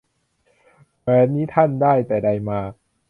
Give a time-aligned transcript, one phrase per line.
[1.01, 2.59] แหวนนี้ท่านได้ แต่ใดมา